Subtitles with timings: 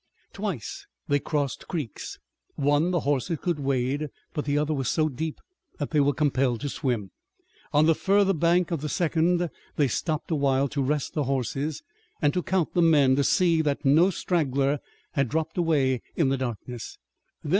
[0.33, 2.17] Twice they crossed creeks.
[2.55, 5.37] One the horses could wade, but the other was so deep
[5.77, 7.11] that they were compelled to swim.
[7.71, 11.83] On the further bank of the second they stopped a while to rest the horses
[12.19, 14.79] and to count the men to see that no straggler
[15.11, 16.97] had dropped away in the darkness.